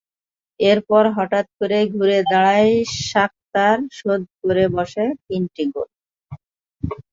[0.59, 2.71] এরপর হঠাৎ করেই ঘুরে দাঁড়ায়
[3.03, 5.89] শাখতার, শোধ করে বসে তিনটি গোল।